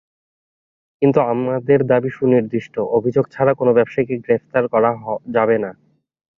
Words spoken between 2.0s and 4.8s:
সুনির্দিষ্ট অভিযোগ ছাড়া কোনো ব্যবসায়ীকে গ্রেপ্তার